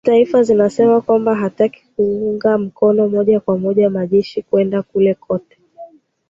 taifa 0.05 0.43
zinasema 0.43 1.01
kwamba 1.01 1.35
hataki 1.35 1.83
kuunga 1.95 2.57
mkono 2.57 3.09
moja 3.09 3.39
kwa 3.39 3.57
moja 3.57 3.89
majeshi 3.89 4.41
kwenda 4.41 4.81
kule 4.81 5.13
cote 5.13 5.57